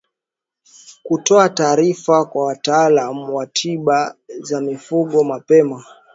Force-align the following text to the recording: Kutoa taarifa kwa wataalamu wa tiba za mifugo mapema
Kutoa 1.03 1.49
taarifa 1.49 2.25
kwa 2.25 2.45
wataalamu 2.45 3.35
wa 3.35 3.45
tiba 3.47 4.15
za 4.39 4.61
mifugo 4.61 5.23
mapema 5.23 5.85